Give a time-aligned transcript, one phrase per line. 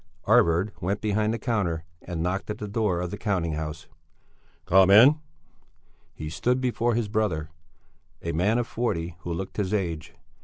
[0.25, 3.85] Arvid went behind the counter and knocked at the door of the counting house.
[4.65, 5.19] "Come in!"
[6.15, 7.49] He stood before his brother,
[8.23, 10.15] a man of forty who looked his age.